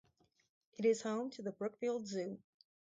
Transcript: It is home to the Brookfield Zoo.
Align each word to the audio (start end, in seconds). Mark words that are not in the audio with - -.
It 0.79 0.85
is 0.85 1.03
home 1.03 1.29
to 1.29 1.43
the 1.43 1.51
Brookfield 1.51 2.07
Zoo. 2.07 2.39